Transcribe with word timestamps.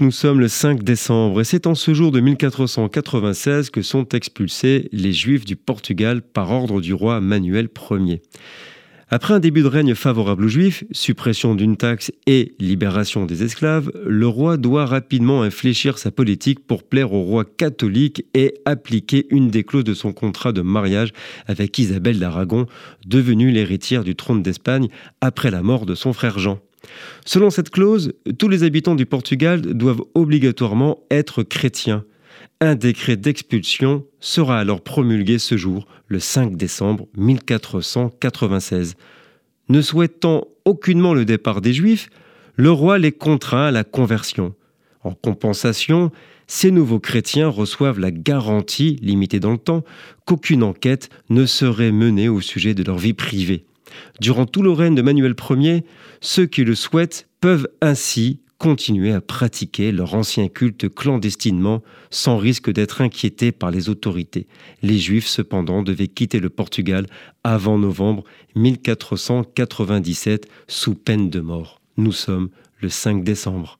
Nous 0.00 0.12
sommes 0.12 0.38
le 0.38 0.46
5 0.46 0.84
décembre 0.84 1.40
et 1.40 1.44
c'est 1.44 1.66
en 1.66 1.74
ce 1.74 1.92
jour 1.92 2.12
de 2.12 2.20
1496 2.20 3.70
que 3.70 3.82
sont 3.82 4.08
expulsés 4.10 4.88
les 4.92 5.12
Juifs 5.12 5.44
du 5.44 5.56
Portugal 5.56 6.22
par 6.22 6.52
ordre 6.52 6.80
du 6.80 6.94
roi 6.94 7.20
Manuel 7.20 7.68
Ier. 7.90 8.22
Après 9.08 9.34
un 9.34 9.40
début 9.40 9.62
de 9.62 9.66
règne 9.66 9.96
favorable 9.96 10.44
aux 10.44 10.48
Juifs, 10.48 10.84
suppression 10.92 11.56
d'une 11.56 11.76
taxe 11.76 12.12
et 12.28 12.54
libération 12.60 13.26
des 13.26 13.42
esclaves, 13.42 13.90
le 14.06 14.28
roi 14.28 14.56
doit 14.56 14.86
rapidement 14.86 15.42
infléchir 15.42 15.98
sa 15.98 16.12
politique 16.12 16.64
pour 16.64 16.84
plaire 16.84 17.12
au 17.12 17.24
roi 17.24 17.44
catholique 17.44 18.24
et 18.34 18.54
appliquer 18.66 19.26
une 19.30 19.50
des 19.50 19.64
clauses 19.64 19.82
de 19.82 19.94
son 19.94 20.12
contrat 20.12 20.52
de 20.52 20.62
mariage 20.62 21.12
avec 21.48 21.76
Isabelle 21.76 22.20
d'Aragon, 22.20 22.66
devenue 23.04 23.50
l'héritière 23.50 24.04
du 24.04 24.14
trône 24.14 24.44
d'Espagne 24.44 24.90
après 25.20 25.50
la 25.50 25.64
mort 25.64 25.86
de 25.86 25.96
son 25.96 26.12
frère 26.12 26.38
Jean. 26.38 26.60
Selon 27.24 27.50
cette 27.50 27.70
clause, 27.70 28.14
tous 28.38 28.48
les 28.48 28.62
habitants 28.62 28.94
du 28.94 29.06
Portugal 29.06 29.60
doivent 29.60 30.02
obligatoirement 30.14 31.00
être 31.10 31.42
chrétiens. 31.42 32.04
Un 32.60 32.74
décret 32.74 33.16
d'expulsion 33.16 34.04
sera 34.20 34.58
alors 34.58 34.80
promulgué 34.80 35.38
ce 35.38 35.56
jour, 35.56 35.86
le 36.08 36.18
5 36.18 36.56
décembre 36.56 37.06
1496. 37.16 38.94
Ne 39.68 39.80
souhaitant 39.82 40.48
aucunement 40.64 41.14
le 41.14 41.24
départ 41.24 41.60
des 41.60 41.72
Juifs, 41.72 42.08
le 42.56 42.70
roi 42.72 42.98
les 42.98 43.12
contraint 43.12 43.66
à 43.66 43.70
la 43.70 43.84
conversion. 43.84 44.54
En 45.04 45.12
compensation, 45.12 46.10
ces 46.48 46.70
nouveaux 46.70 46.98
chrétiens 46.98 47.48
reçoivent 47.48 48.00
la 48.00 48.10
garantie, 48.10 48.98
limitée 49.02 49.38
dans 49.38 49.52
le 49.52 49.58
temps, 49.58 49.84
qu'aucune 50.24 50.62
enquête 50.62 51.10
ne 51.30 51.46
serait 51.46 51.92
menée 51.92 52.28
au 52.28 52.40
sujet 52.40 52.74
de 52.74 52.82
leur 52.82 52.98
vie 52.98 53.14
privée. 53.14 53.66
Durant 54.20 54.46
tout 54.46 54.62
le 54.62 54.70
règne 54.70 54.94
de 54.94 55.02
Manuel 55.02 55.34
Ier, 55.50 55.84
ceux 56.20 56.46
qui 56.46 56.64
le 56.64 56.74
souhaitent 56.74 57.28
peuvent 57.40 57.68
ainsi 57.80 58.40
continuer 58.58 59.12
à 59.12 59.20
pratiquer 59.20 59.92
leur 59.92 60.14
ancien 60.14 60.48
culte 60.48 60.92
clandestinement 60.92 61.82
sans 62.10 62.36
risque 62.36 62.70
d'être 62.70 63.00
inquiétés 63.00 63.52
par 63.52 63.70
les 63.70 63.88
autorités. 63.88 64.48
Les 64.82 64.98
Juifs, 64.98 65.28
cependant, 65.28 65.82
devaient 65.82 66.08
quitter 66.08 66.40
le 66.40 66.50
Portugal 66.50 67.06
avant 67.44 67.78
novembre 67.78 68.24
1497 68.56 70.48
sous 70.66 70.94
peine 70.94 71.30
de 71.30 71.40
mort. 71.40 71.80
Nous 71.96 72.12
sommes 72.12 72.50
le 72.80 72.88
5 72.88 73.22
décembre. 73.22 73.78